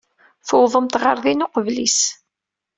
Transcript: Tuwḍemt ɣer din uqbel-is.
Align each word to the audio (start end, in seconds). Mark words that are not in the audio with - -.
Tuwḍemt 0.47 0.99
ɣer 1.03 1.17
din 1.23 1.45
uqbel-is. 1.45 1.99